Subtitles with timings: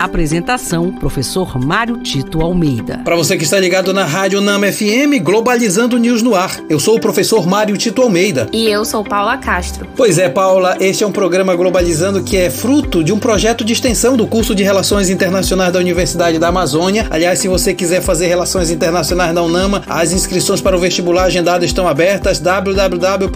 [0.00, 3.02] Apresentação: Professor Mário Tito Almeida.
[3.04, 6.58] Para você que está ligado na Rádio Nama FM, Globalizando News no ar.
[6.70, 8.48] Eu sou o professor Mário Tito Almeida.
[8.50, 9.86] E eu sou Paula Castro.
[9.94, 13.74] Pois é, Paula, este é um programa Globalizando que é fruto de um projeto de
[13.74, 17.06] extensão do curso de Relações Internacionais da Universidade da Amazônia.
[17.10, 21.62] Aliás, se você quiser fazer Relações Internacionais da UNAMA, as inscrições para o vestibular agendado
[21.62, 23.26] estão abertas www.nama.br.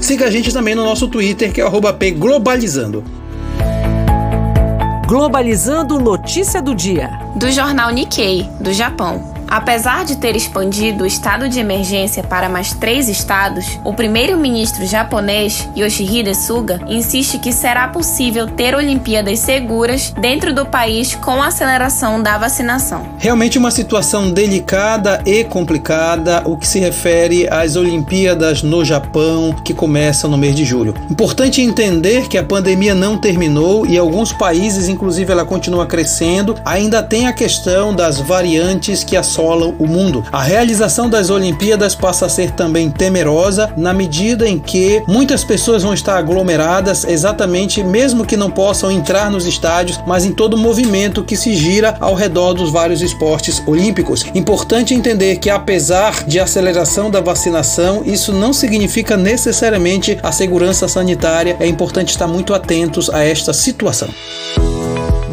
[0.00, 3.02] Siga a gente também no nosso Twitter, que é @pglobalizando.
[5.10, 7.10] Globalizando notícia do dia.
[7.34, 9.39] Do jornal Nikkei, do Japão.
[9.50, 15.68] Apesar de ter expandido o estado de emergência para mais três estados, o primeiro-ministro japonês
[15.76, 22.22] Yoshihide Suga insiste que será possível ter Olimpíadas seguras dentro do país com a aceleração
[22.22, 23.08] da vacinação.
[23.18, 29.74] Realmente uma situação delicada e complicada o que se refere às Olimpíadas no Japão que
[29.74, 30.94] começam no mês de julho.
[31.10, 37.02] Importante entender que a pandemia não terminou e alguns países, inclusive ela continua crescendo, ainda
[37.02, 40.22] tem a questão das variantes que assolam assolam o mundo.
[40.30, 45.82] A realização das Olimpíadas passa a ser também temerosa na medida em que muitas pessoas
[45.82, 50.58] vão estar aglomeradas, exatamente mesmo que não possam entrar nos estádios, mas em todo o
[50.58, 54.26] movimento que se gira ao redor dos vários esportes olímpicos.
[54.34, 61.56] Importante entender que apesar de aceleração da vacinação, isso não significa necessariamente a segurança sanitária.
[61.58, 64.08] É importante estar muito atentos a esta situação.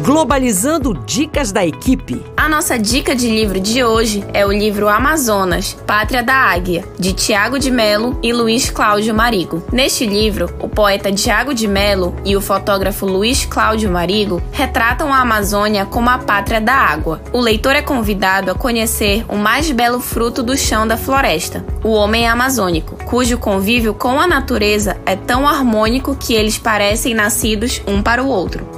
[0.08, 2.24] Globalizando Dicas da Equipe.
[2.34, 7.12] A nossa dica de livro de hoje é o livro Amazonas, Pátria da Águia, de
[7.12, 9.62] Tiago de Melo e Luiz Cláudio Marigo.
[9.70, 15.18] Neste livro, o poeta Tiago de Melo e o fotógrafo Luiz Cláudio Marigo retratam a
[15.18, 17.20] Amazônia como a pátria da água.
[17.30, 21.90] O leitor é convidado a conhecer o mais belo fruto do chão da floresta, o
[21.90, 28.00] homem amazônico, cujo convívio com a natureza é tão harmônico que eles parecem nascidos um
[28.00, 28.77] para o outro.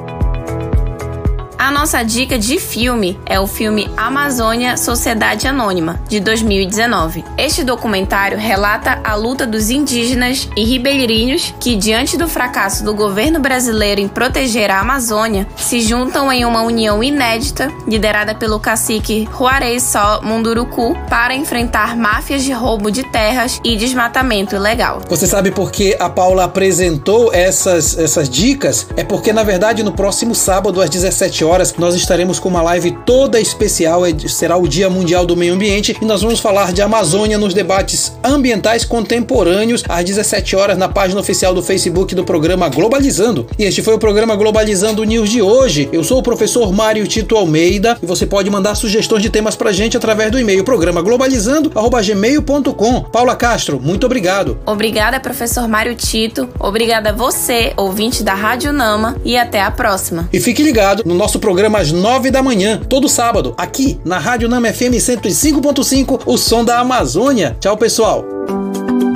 [1.71, 7.25] Nossa dica de filme é o filme Amazônia Sociedade Anônima, de 2019.
[7.39, 13.39] Este documentário relata a luta dos indígenas e ribeirinhos que, diante do fracasso do governo
[13.39, 19.85] brasileiro em proteger a Amazônia, se juntam em uma união inédita, liderada pelo cacique Juarez
[19.85, 25.03] Só Munduruku, para enfrentar máfias de roubo de terras e desmatamento ilegal.
[25.09, 28.89] Você sabe por que a Paula apresentou essas, essas dicas?
[28.97, 32.63] É porque, na verdade, no próximo sábado, às 17 horas, horas, nós estaremos com uma
[32.63, 36.73] live toda especial, é será o Dia Mundial do Meio Ambiente, e nós vamos falar
[36.73, 42.25] de Amazônia nos debates ambientais contemporâneos, às 17 horas, na página oficial do Facebook do
[42.25, 43.47] programa Globalizando.
[43.59, 45.91] E este foi o programa Globalizando News de hoje.
[45.93, 49.71] Eu sou o professor Mário Tito Almeida, e você pode mandar sugestões de temas pra
[49.71, 53.03] gente através do e-mail programa globalizando@gmail.com.
[53.03, 54.59] Paula Castro, muito obrigado.
[54.65, 56.49] Obrigada, professor Mário Tito.
[56.59, 60.27] Obrigada a você, ouvinte da Rádio Nama, e até a próxima.
[60.33, 64.49] E fique ligado no nosso programa às 9 da manhã, todo sábado, aqui na Rádio
[64.49, 67.57] Nama FM 105.5, o som da Amazônia.
[67.59, 68.25] Tchau, pessoal.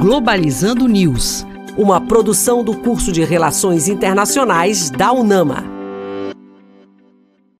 [0.01, 1.47] Globalizando News,
[1.79, 5.74] uma produção do curso de Relações Internacionais da UNAMA.